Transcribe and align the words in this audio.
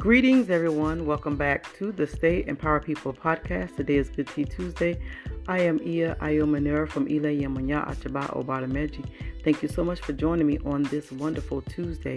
Greetings, 0.00 0.48
everyone. 0.48 1.04
Welcome 1.04 1.36
back 1.36 1.76
to 1.76 1.92
the 1.92 2.06
Stay 2.06 2.42
In 2.46 2.56
Power 2.56 2.80
People 2.80 3.12
podcast. 3.12 3.76
Today 3.76 3.96
is 3.96 4.08
Good 4.08 4.28
Tea 4.28 4.46
Tuesday. 4.46 4.98
I 5.46 5.58
am 5.58 5.78
Ia 5.86 6.16
Ayomanera 6.22 6.88
from 6.88 7.02
Ile 7.02 7.36
Yamanya 7.38 7.86
Achaba 7.86 8.26
Obadameji. 8.34 9.04
Thank 9.44 9.62
you 9.62 9.68
so 9.68 9.84
much 9.84 10.00
for 10.00 10.14
joining 10.14 10.46
me 10.46 10.58
on 10.64 10.84
this 10.84 11.12
wonderful 11.12 11.60
Tuesday. 11.60 12.16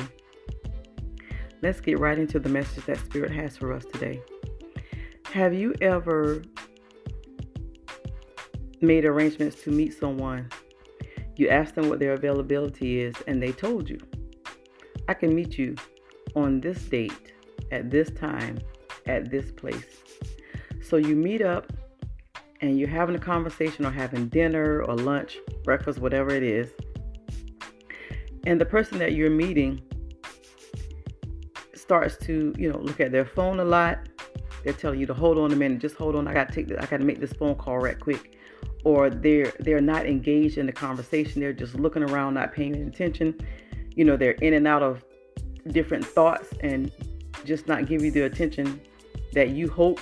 Let's 1.61 1.81
get 1.81 1.99
right 1.99 2.17
into 2.17 2.39
the 2.39 2.47
message 2.47 2.85
that 2.85 2.99
Spirit 2.99 3.31
has 3.31 3.57
for 3.57 3.73
us 3.73 3.83
today. 3.83 4.21
Have 5.33 5.53
you 5.53 5.75
ever 5.81 6.41
made 8.79 9.03
arrangements 9.03 9.61
to 9.63 9.71
meet 9.71 9.93
someone? 9.93 10.47
You 11.35 11.49
asked 11.49 11.75
them 11.75 11.89
what 11.89 11.99
their 11.99 12.13
availability 12.13 13.01
is, 13.01 13.15
and 13.27 13.43
they 13.43 13.51
told 13.51 13.89
you, 13.89 13.99
I 15.09 15.13
can 15.13 15.35
meet 15.35 15.57
you 15.57 15.75
on 16.33 16.61
this 16.61 16.81
date 16.85 17.32
at 17.73 17.89
this 17.89 18.09
time 18.11 18.59
at 19.05 19.29
this 19.29 19.51
place. 19.51 19.85
So 20.81 20.97
you 20.97 21.15
meet 21.15 21.41
up 21.41 21.73
and 22.61 22.79
you're 22.79 22.89
having 22.89 23.15
a 23.15 23.19
conversation 23.19 23.85
or 23.85 23.91
having 23.91 24.27
dinner 24.27 24.81
or 24.83 24.95
lunch, 24.95 25.37
breakfast, 25.63 25.99
whatever 25.99 26.29
it 26.29 26.43
is. 26.43 26.69
And 28.45 28.59
the 28.59 28.65
person 28.65 28.99
that 28.99 29.13
you're 29.13 29.29
meeting 29.29 29.81
starts 31.73 32.17
to, 32.25 32.53
you 32.57 32.71
know, 32.71 32.77
look 32.79 32.99
at 32.99 33.11
their 33.11 33.25
phone 33.25 33.59
a 33.59 33.65
lot. 33.65 34.07
They're 34.63 34.73
telling 34.73 34.99
you 34.99 35.05
to 35.07 35.13
hold 35.13 35.37
on 35.37 35.51
a 35.51 35.55
minute, 35.55 35.79
just 35.79 35.95
hold 35.95 36.15
on. 36.15 36.27
I 36.27 36.33
gotta 36.33 36.53
take 36.53 36.67
this, 36.67 36.77
I 36.79 36.85
gotta 36.85 37.03
make 37.03 37.19
this 37.19 37.33
phone 37.33 37.55
call 37.55 37.79
right 37.79 37.99
quick. 37.99 38.37
Or 38.85 39.09
they're 39.09 39.53
they're 39.59 39.81
not 39.81 40.05
engaged 40.05 40.57
in 40.57 40.65
the 40.65 40.73
conversation. 40.73 41.41
They're 41.41 41.53
just 41.53 41.75
looking 41.75 42.03
around, 42.03 42.33
not 42.33 42.53
paying 42.53 42.75
attention. 42.87 43.39
You 43.95 44.03
know, 44.05 44.17
they're 44.17 44.31
in 44.31 44.53
and 44.53 44.67
out 44.67 44.83
of 44.83 45.03
different 45.69 46.05
thoughts 46.05 46.49
and 46.61 46.91
just 47.45 47.67
not 47.67 47.85
give 47.85 48.03
you 48.03 48.11
the 48.11 48.21
attention 48.21 48.81
that 49.33 49.49
you 49.49 49.69
hope 49.69 49.99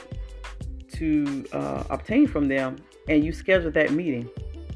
to 0.93 1.45
uh, 1.53 1.83
obtain 1.89 2.27
from 2.27 2.47
them, 2.47 2.77
and 3.07 3.23
you 3.23 3.31
schedule 3.31 3.71
that 3.71 3.91
meeting. 3.91 4.29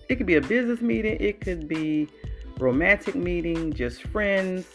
It 0.10 0.16
could 0.16 0.28
be 0.28 0.36
a 0.36 0.42
business 0.42 0.82
meeting, 0.82 1.18
it 1.20 1.42
could 1.42 1.68
be 1.68 2.08
romantic 2.60 3.16
meeting, 3.16 3.74
just 3.74 4.04
friends, 4.04 4.66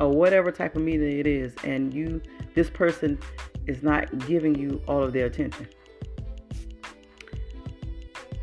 or 0.00 0.08
whatever 0.08 0.50
type 0.50 0.76
of 0.76 0.82
meeting 0.82 1.18
it 1.18 1.26
is, 1.26 1.54
and 1.64 1.92
you 1.92 2.20
this 2.54 2.70
person 2.70 3.18
is 3.66 3.82
not 3.82 4.26
giving 4.26 4.54
you 4.54 4.82
all 4.88 5.02
of 5.02 5.12
their 5.12 5.26
attention. 5.26 5.68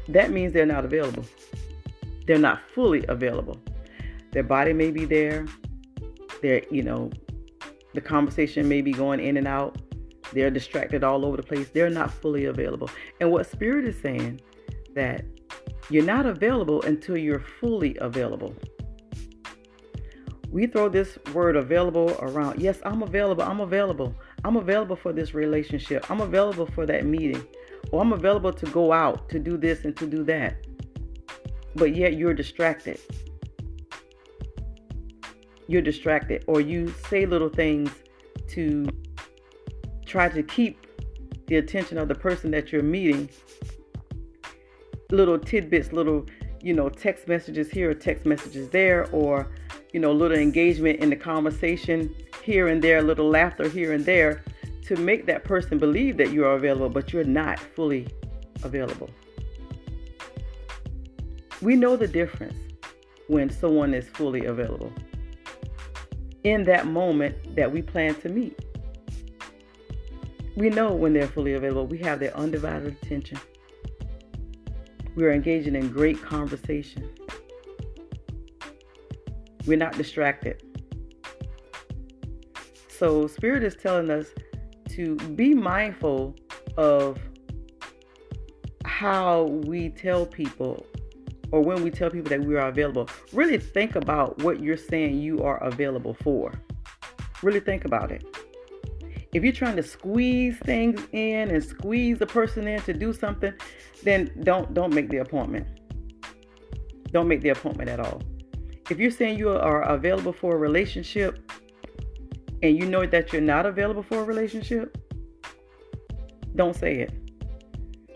That 0.07 0.31
means 0.31 0.53
they're 0.53 0.65
not 0.65 0.85
available. 0.85 1.25
They're 2.25 2.39
not 2.39 2.61
fully 2.73 3.05
available. 3.07 3.59
Their 4.31 4.43
body 4.43 4.73
may 4.73 4.91
be 4.91 5.05
there. 5.05 5.45
They're, 6.41 6.63
you 6.71 6.83
know, 6.83 7.11
the 7.93 8.01
conversation 8.01 8.67
may 8.67 8.81
be 8.81 8.91
going 8.91 9.19
in 9.19 9.37
and 9.37 9.47
out. 9.47 9.77
They're 10.31 10.51
distracted 10.51 11.03
all 11.03 11.25
over 11.25 11.37
the 11.37 11.43
place. 11.43 11.69
They're 11.69 11.89
not 11.89 12.11
fully 12.11 12.45
available. 12.45 12.89
And 13.19 13.31
what 13.31 13.49
Spirit 13.49 13.85
is 13.85 13.99
saying 13.99 14.41
that 14.93 15.25
you're 15.89 16.05
not 16.05 16.25
available 16.25 16.81
until 16.83 17.17
you're 17.17 17.39
fully 17.39 17.97
available. 17.99 18.55
We 20.51 20.67
throw 20.67 20.89
this 20.89 21.17
word 21.33 21.55
available 21.55 22.15
around. 22.19 22.59
Yes, 22.59 22.79
I'm 22.83 23.03
available. 23.03 23.43
I'm 23.43 23.59
available. 23.59 24.15
I'm 24.43 24.57
available 24.57 24.95
for 24.95 25.13
this 25.13 25.33
relationship. 25.33 26.09
I'm 26.09 26.21
available 26.21 26.65
for 26.67 26.85
that 26.85 27.05
meeting. 27.05 27.45
Or 27.91 28.01
I'm 28.01 28.13
available 28.13 28.53
to 28.53 28.65
go 28.67 28.91
out 28.91 29.29
to 29.29 29.39
do 29.39 29.57
this 29.57 29.85
and 29.85 29.95
to 29.97 30.05
do 30.05 30.23
that. 30.25 30.65
But 31.75 31.95
yet 31.95 32.13
you're 32.13 32.33
distracted 32.33 32.99
you're 35.69 35.83
distracted 35.83 36.43
or 36.47 36.59
you 36.59 36.91
say 37.09 37.27
little 37.27 37.47
things 37.47 37.91
to 38.47 38.89
try 40.03 40.27
to 40.27 40.41
keep 40.41 40.87
the 41.45 41.57
attention 41.57 41.99
of 41.99 42.07
the 42.07 42.15
person 42.15 42.49
that 42.49 42.71
you're 42.71 42.81
meeting. 42.81 43.29
Little 45.11 45.37
tidbits 45.37 45.93
little 45.93 46.25
you 46.61 46.73
know 46.73 46.89
text 46.89 47.27
messages 47.27 47.69
here 47.69 47.91
or 47.91 47.93
text 47.93 48.25
messages 48.25 48.69
there 48.69 49.07
or 49.11 49.51
you 49.93 49.99
know 49.99 50.11
little 50.11 50.37
engagement 50.37 50.99
in 51.01 51.11
the 51.11 51.15
conversation 51.15 52.13
here 52.43 52.67
and 52.67 52.81
there 52.81 52.97
a 52.97 53.03
little 53.03 53.29
laughter 53.29 53.69
here 53.69 53.93
and 53.93 54.05
there 54.05 54.43
to 54.81 54.95
make 54.95 55.27
that 55.27 55.43
person 55.43 55.77
believe 55.77 56.17
that 56.17 56.31
you 56.31 56.43
are 56.45 56.53
available 56.53 56.89
but 56.89 57.13
you're 57.13 57.23
not 57.23 57.59
fully 57.59 58.07
available. 58.63 59.09
We 61.61 61.75
know 61.75 61.95
the 61.95 62.07
difference 62.07 62.57
when 63.27 63.51
someone 63.51 63.93
is 63.93 64.07
fully 64.07 64.45
available 64.45 64.91
in 66.43 66.63
that 66.65 66.87
moment 66.87 67.55
that 67.55 67.71
we 67.71 67.81
plan 67.81 68.15
to 68.15 68.29
meet. 68.29 68.57
We 70.55 70.69
know 70.69 70.93
when 70.93 71.13
they're 71.13 71.27
fully 71.27 71.53
available, 71.53 71.87
we 71.87 71.99
have 71.99 72.19
their 72.19 72.35
undivided 72.35 72.97
attention. 73.01 73.39
We 75.15 75.25
are 75.25 75.31
engaging 75.31 75.75
in 75.75 75.89
great 75.89 76.21
conversation. 76.21 77.09
We're 79.65 79.77
not 79.77 79.97
distracted. 79.97 80.63
So, 82.87 83.27
Spirit 83.27 83.63
is 83.63 83.75
telling 83.75 84.09
us 84.09 84.27
to 84.89 85.15
be 85.15 85.53
mindful 85.53 86.35
of 86.77 87.17
how 88.83 89.43
we 89.43 89.89
tell 89.89 90.25
people 90.25 90.85
or 91.51 91.61
when 91.61 91.83
we 91.83 91.91
tell 91.91 92.09
people 92.09 92.29
that 92.29 92.41
we 92.41 92.55
are 92.55 92.67
available, 92.67 93.09
really 93.33 93.57
think 93.57 93.95
about 93.95 94.41
what 94.43 94.59
you're 94.59 94.77
saying 94.77 95.19
you 95.19 95.43
are 95.43 95.57
available 95.63 96.13
for. 96.13 96.53
Really 97.41 97.59
think 97.59 97.85
about 97.85 98.11
it. 98.11 98.23
If 99.33 99.43
you're 99.43 99.53
trying 99.53 99.75
to 99.75 99.83
squeeze 99.83 100.57
things 100.57 101.05
in 101.11 101.49
and 101.49 101.63
squeeze 101.63 102.17
the 102.17 102.25
person 102.25 102.67
in 102.67 102.81
to 102.81 102.93
do 102.93 103.13
something, 103.13 103.53
then 104.03 104.31
don't 104.43 104.73
don't 104.73 104.93
make 104.93 105.09
the 105.09 105.17
appointment. 105.17 105.67
Don't 107.11 107.27
make 107.27 107.41
the 107.41 107.49
appointment 107.49 107.89
at 107.89 107.99
all. 107.99 108.21
If 108.89 108.97
you're 108.99 109.11
saying 109.11 109.37
you 109.37 109.49
are 109.49 109.83
available 109.83 110.33
for 110.33 110.55
a 110.55 110.57
relationship 110.57 111.51
and 112.63 112.77
you 112.77 112.85
know 112.85 113.05
that 113.05 113.31
you're 113.31 113.41
not 113.41 113.65
available 113.65 114.03
for 114.03 114.19
a 114.19 114.23
relationship, 114.23 114.97
don't 116.55 116.75
say 116.75 116.95
it. 116.95 117.13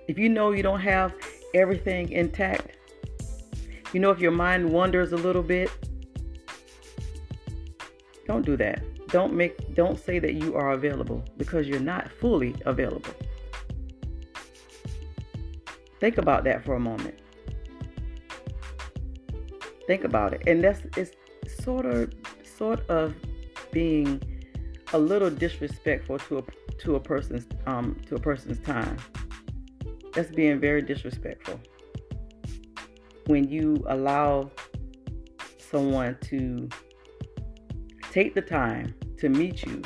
If 0.07 0.17
you 0.17 0.29
know 0.29 0.51
you 0.51 0.63
don't 0.63 0.81
have 0.81 1.13
everything 1.53 2.11
intact, 2.11 2.77
you 3.93 3.99
know, 3.99 4.09
if 4.09 4.19
your 4.19 4.31
mind 4.31 4.69
wanders 4.69 5.13
a 5.13 5.17
little 5.17 5.43
bit, 5.43 5.71
don't 8.25 8.45
do 8.45 8.57
that. 8.57 8.81
Don't 9.09 9.33
make 9.33 9.75
don't 9.75 9.99
say 9.99 10.17
that 10.17 10.33
you 10.33 10.55
are 10.55 10.71
available 10.71 11.23
because 11.37 11.67
you're 11.67 11.79
not 11.79 12.11
fully 12.11 12.55
available. 12.65 13.13
Think 15.99 16.17
about 16.17 16.43
that 16.45 16.65
for 16.65 16.75
a 16.75 16.79
moment. 16.79 17.19
Think 19.85 20.03
about 20.03 20.33
it. 20.33 20.41
And 20.47 20.63
that's 20.63 20.81
it's 20.97 21.11
sort 21.63 21.85
of 21.85 22.11
sort 22.43 22.79
of 22.89 23.13
being 23.71 24.21
a 24.93 24.97
little 24.97 25.29
disrespectful 25.29 26.17
to 26.17 26.39
a 26.39 26.43
to 26.79 26.95
a 26.95 26.99
person's 26.99 27.45
um 27.67 27.99
to 28.07 28.15
a 28.15 28.19
person's 28.19 28.59
time. 28.59 28.97
That's 30.13 30.31
being 30.31 30.59
very 30.59 30.81
disrespectful 30.81 31.59
when 33.27 33.47
you 33.49 33.83
allow 33.87 34.51
someone 35.57 36.17
to 36.21 36.69
take 38.11 38.35
the 38.35 38.41
time 38.41 38.93
to 39.17 39.29
meet 39.29 39.65
you, 39.65 39.81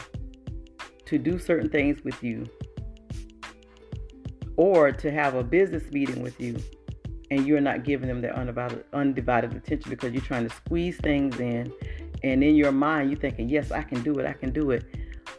to 1.06 1.18
do 1.18 1.40
certain 1.40 1.70
things 1.70 2.04
with 2.04 2.22
you, 2.24 2.46
or 4.58 4.92
to 4.92 5.12
have 5.12 5.36
a 5.36 5.44
business 5.44 5.90
meeting 5.92 6.22
with 6.22 6.40
you, 6.42 6.58
and 7.30 7.46
you're 7.46 7.62
not 7.62 7.84
giving 7.84 8.08
them 8.08 8.22
their 8.22 8.36
undivided, 8.36 8.84
undivided 8.94 9.54
attention 9.54 9.90
because 9.90 10.12
you're 10.14 10.22
trying 10.22 10.48
to 10.48 10.56
squeeze 10.56 10.98
things 10.98 11.40
in, 11.40 11.72
and 12.24 12.44
in 12.44 12.56
your 12.56 12.72
mind 12.72 13.10
you're 13.10 13.20
thinking, 13.20 13.48
"Yes, 13.48 13.72
I 13.72 13.84
can 13.84 14.02
do 14.02 14.18
it, 14.20 14.26
I 14.26 14.34
can 14.34 14.52
do 14.52 14.72
it," 14.72 14.84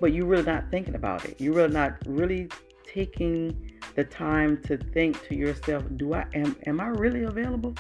but 0.01 0.13
you're 0.13 0.27
really 0.27 0.45
not 0.45 0.71
thinking 0.71 0.95
about 0.95 1.25
it. 1.25 1.41
You're 1.41 1.55
really 1.55 1.73
not 1.73 1.97
really 2.07 2.49
taking 2.85 3.68
the 3.95 4.05
time 4.05 4.61
to 4.63 4.77
think 4.77 5.27
to 5.29 5.35
yourself, 5.35 5.85
do 5.97 6.15
I 6.15 6.27
am 6.35 6.57
am 6.67 6.81
I 6.81 6.89
really 6.89 7.25
available? 7.25 7.75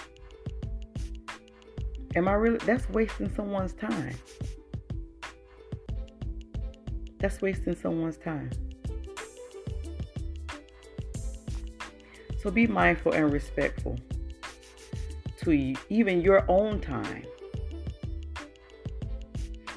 Am 2.16 2.26
I 2.28 2.32
really 2.32 2.58
that's 2.58 2.88
wasting 2.90 3.32
someone's 3.34 3.74
time. 3.74 4.16
That's 7.18 7.40
wasting 7.42 7.76
someone's 7.76 8.16
time. 8.16 8.50
So 12.40 12.50
be 12.50 12.66
mindful 12.66 13.12
and 13.12 13.32
respectful 13.32 13.98
to 15.42 15.74
even 15.88 16.20
your 16.20 16.44
own 16.48 16.80
time. 16.80 17.24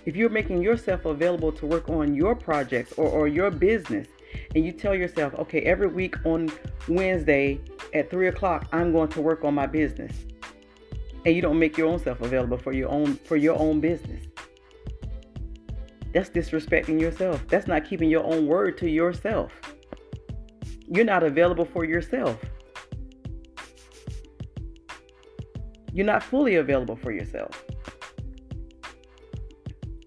If 0.05 0.15
you're 0.15 0.29
making 0.29 0.61
yourself 0.61 1.05
available 1.05 1.51
to 1.53 1.65
work 1.65 1.89
on 1.89 2.15
your 2.15 2.35
projects 2.35 2.93
or, 2.93 3.07
or 3.07 3.27
your 3.27 3.51
business, 3.51 4.07
and 4.55 4.65
you 4.65 4.71
tell 4.71 4.95
yourself, 4.95 5.33
okay, 5.35 5.61
every 5.61 5.87
week 5.87 6.15
on 6.25 6.51
Wednesday 6.87 7.59
at 7.93 8.09
three 8.09 8.27
o'clock, 8.27 8.67
I'm 8.71 8.91
going 8.91 9.09
to 9.09 9.21
work 9.21 9.43
on 9.43 9.53
my 9.53 9.67
business. 9.67 10.13
And 11.25 11.35
you 11.35 11.41
don't 11.41 11.59
make 11.59 11.77
your 11.77 11.87
own 11.87 11.99
self 11.99 12.21
available 12.21 12.57
for 12.57 12.73
your 12.73 12.89
own 12.89 13.15
for 13.15 13.37
your 13.37 13.57
own 13.57 13.79
business. 13.79 14.25
That's 16.13 16.29
disrespecting 16.29 16.99
yourself. 16.99 17.45
That's 17.47 17.67
not 17.67 17.85
keeping 17.85 18.09
your 18.09 18.23
own 18.23 18.47
word 18.47 18.77
to 18.79 18.89
yourself. 18.89 19.51
You're 20.87 21.05
not 21.05 21.23
available 21.23 21.65
for 21.65 21.85
yourself. 21.85 22.37
You're 25.93 26.05
not 26.05 26.23
fully 26.23 26.55
available 26.55 26.95
for 26.95 27.11
yourself. 27.11 27.63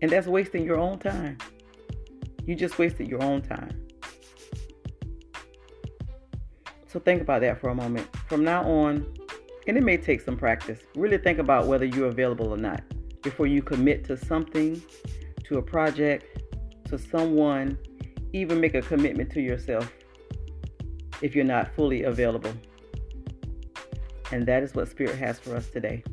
And 0.03 0.11
that's 0.11 0.27
wasting 0.27 0.65
your 0.65 0.79
own 0.79 0.99
time. 0.99 1.39
You 2.47 2.55
just 2.55 2.79
wasted 2.79 3.09
your 3.09 3.23
own 3.23 3.41
time. 3.41 3.84
So 6.95 7.01
think 7.01 7.21
about 7.21 7.41
that 7.41 7.61
for 7.61 7.71
a 7.71 7.75
moment. 7.75 8.07
From 8.29 8.45
now 8.45 8.63
on, 8.63 9.05
and 9.67 9.77
it 9.77 9.83
may 9.83 9.97
take 9.97 10.21
some 10.21 10.37
practice, 10.37 10.79
really 10.95 11.19
think 11.19 11.41
about 11.41 11.67
whether 11.67 11.85
you're 11.85 12.07
available 12.07 12.51
or 12.51 12.57
not 12.57 12.85
before 13.21 13.49
you 13.49 13.63
commit 13.63 14.05
to 14.05 14.17
something, 14.17 14.81
to 15.43 15.59
a 15.59 15.63
project, 15.63 16.39
to 16.85 16.97
someone, 16.97 17.77
even 18.33 18.61
make 18.61 18.77
a 18.77 18.81
commitment 18.81 19.29
to 19.33 19.41
yourself 19.41 19.93
if 21.21 21.35
you're 21.35 21.45
not 21.45 21.75
fully 21.75 22.05
available. 22.05 22.53
And 24.31 24.47
that 24.47 24.63
is 24.63 24.77
what 24.77 24.89
Spirit 24.89 25.17
has 25.17 25.41
for 25.41 25.57
us 25.57 25.67
today. 25.71 26.05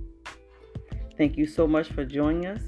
Thank 1.16 1.38
you 1.38 1.46
so 1.46 1.68
much 1.68 1.90
for 1.90 2.04
joining 2.04 2.48
us. 2.48 2.64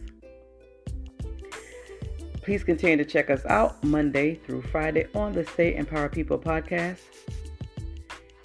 Please 2.43 2.63
continue 2.63 2.97
to 2.97 3.05
check 3.05 3.31
us 3.31 3.43
out 3.45 3.83
Monday 3.83 4.35
through 4.35 4.61
Friday 4.61 5.07
on 5.15 5.31
the 5.31 5.43
Stay 5.45 5.73
In 5.73 5.87
Power 5.87 6.09
People 6.09 6.37
podcast. 6.37 6.99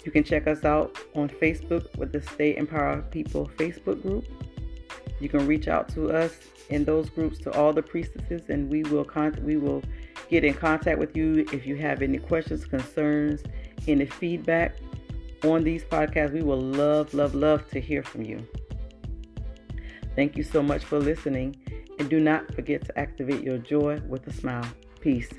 You 0.09 0.13
can 0.13 0.23
check 0.23 0.47
us 0.47 0.65
out 0.65 0.97
on 1.13 1.29
Facebook 1.29 1.95
with 1.95 2.11
the 2.11 2.19
Stay 2.19 2.57
In 2.57 2.65
Power 2.65 3.03
People 3.11 3.47
Facebook 3.57 4.01
group. 4.01 4.25
You 5.19 5.29
can 5.29 5.45
reach 5.45 5.67
out 5.67 5.87
to 5.89 6.09
us 6.09 6.39
in 6.69 6.83
those 6.83 7.11
groups 7.11 7.37
to 7.41 7.51
all 7.51 7.73
the 7.73 7.83
priestesses, 7.83 8.41
and 8.49 8.71
we 8.71 8.81
will 8.81 9.05
contact, 9.05 9.43
we 9.43 9.57
will 9.57 9.83
get 10.27 10.43
in 10.43 10.55
contact 10.55 10.97
with 10.97 11.15
you 11.15 11.45
if 11.53 11.67
you 11.67 11.75
have 11.75 12.01
any 12.01 12.17
questions, 12.17 12.65
concerns, 12.65 13.43
any 13.87 14.07
feedback 14.07 14.77
on 15.43 15.63
these 15.63 15.83
podcasts. 15.83 16.33
We 16.33 16.41
will 16.41 16.59
love, 16.59 17.13
love, 17.13 17.35
love 17.35 17.69
to 17.69 17.79
hear 17.79 18.01
from 18.01 18.23
you. 18.23 18.43
Thank 20.15 20.35
you 20.35 20.43
so 20.43 20.63
much 20.63 20.85
for 20.85 20.97
listening. 20.97 21.55
And 21.99 22.09
do 22.09 22.19
not 22.19 22.51
forget 22.55 22.83
to 22.85 22.97
activate 22.97 23.43
your 23.43 23.59
joy 23.59 24.01
with 24.07 24.25
a 24.25 24.33
smile. 24.33 24.65
Peace. 25.01 25.29